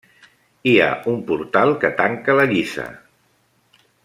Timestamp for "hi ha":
0.69-0.87